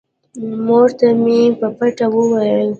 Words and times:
مور 0.65 0.89
ته 0.99 1.07
مې 1.23 1.39
په 1.59 1.67
پټه 1.77 2.05
وويل. 2.15 2.69